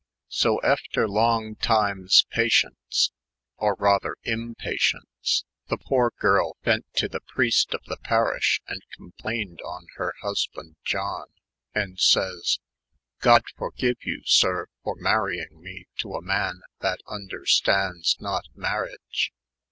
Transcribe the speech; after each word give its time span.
so 0.33 0.57
efter 0.63 1.07
long 1.07 1.53
times 1.55 2.25
patience, 2.31 3.11
or 3.57 3.75
rather 3.77 4.15
Impatience, 4.23 5.43
the 5.69 5.77
poor 5.77 6.11
girle 6.17 6.57
vent 6.63 6.87
to 6.95 7.07
the 7.07 7.19
preist 7.19 7.75
of 7.75 7.83
the 7.85 7.97
parosh, 7.97 8.59
& 8.81 8.97
compleaned 8.97 9.59
on 9.63 9.85
her 9.97 10.15
housband 10.23 10.75
John, 10.83 11.27
and 11.75 11.97
sayea," 11.99 12.57
god 13.29 13.43
for 13.55 13.69
give 13.69 13.97
yow. 14.03 14.21
Sir, 14.25 14.65
for 14.83 14.95
marieing 14.95 15.59
me 15.59 15.85
to 15.99 16.15
a 16.15 16.21
man 16.23 16.61
that 16.79 17.01
understands 17.07 18.17
not 18.19 18.45
mariadge 18.55 19.31